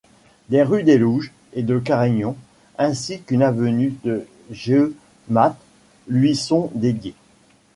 Des 0.49 0.63
rues 0.63 0.81
d’Élouges 0.81 1.31
et 1.53 1.61
de 1.61 1.77
Quaregnon 1.77 2.35
ainsi 2.79 3.21
qu’une 3.21 3.43
avenue 3.43 3.93
de 4.03 4.25
Jemappes 4.49 5.61
lui 6.07 6.35
sont 6.35 6.71
dédiées. 6.73 7.13